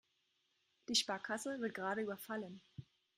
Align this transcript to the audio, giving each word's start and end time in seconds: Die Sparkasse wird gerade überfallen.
Die 0.89 0.95
Sparkasse 0.95 1.61
wird 1.61 1.75
gerade 1.75 2.01
überfallen. 2.01 2.59